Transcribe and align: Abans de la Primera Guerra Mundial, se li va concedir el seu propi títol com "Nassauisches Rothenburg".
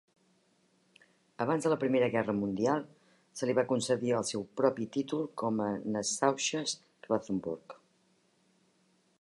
Abans 1.43 1.67
de 1.67 1.71
la 1.73 1.77
Primera 1.83 2.07
Guerra 2.15 2.35
Mundial, 2.37 2.81
se 3.41 3.49
li 3.49 3.55
va 3.59 3.65
concedir 3.73 4.15
el 4.21 4.27
seu 4.31 4.47
propi 4.63 4.89
títol 4.97 5.29
com 5.43 5.63
"Nassauisches 5.97 6.75
Rothenburg". 7.11 7.81